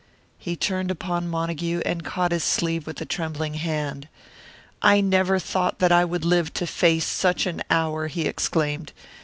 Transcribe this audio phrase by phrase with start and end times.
[0.39, 4.07] He turned upon Montague, and caught his sleeve with a trembling hand.
[4.81, 8.93] "I never thought that I would live to face such an hour," he exclaimed.